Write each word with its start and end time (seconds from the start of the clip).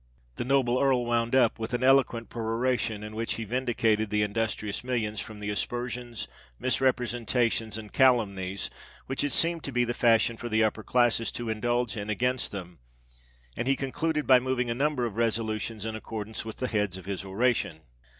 The 0.37 0.43
noble 0.45 0.81
Earl 0.81 1.05
wound 1.05 1.35
up 1.35 1.59
with 1.59 1.75
an 1.75 1.83
eloquent 1.83 2.31
peroration 2.31 3.03
in 3.03 3.15
which 3.15 3.35
he 3.35 3.43
vindicated 3.43 4.09
the 4.09 4.23
industrious 4.23 4.83
millions 4.83 5.21
from 5.21 5.39
the 5.39 5.51
aspersions, 5.51 6.27
misrepresentations, 6.57 7.77
and 7.77 7.93
calumnies 7.93 8.71
which 9.05 9.23
it 9.23 9.31
seemed 9.31 9.63
to 9.65 9.71
be 9.71 9.83
the 9.83 9.93
fashion 9.93 10.37
for 10.37 10.49
the 10.49 10.63
upper 10.63 10.81
classes 10.81 11.31
to 11.33 11.49
indulge 11.51 11.95
in 11.97 12.09
against 12.09 12.51
them; 12.51 12.79
and 13.55 13.67
he 13.67 13.75
concluded 13.75 14.25
by 14.25 14.39
moving 14.39 14.71
a 14.71 14.73
number 14.73 15.05
of 15.05 15.17
resolutions 15.17 15.85
in 15.85 15.95
accordance 15.95 16.43
with 16.43 16.55
the 16.57 16.67
heads 16.67 16.97
of 16.97 17.05
his 17.05 17.23
oration. 17.23 17.81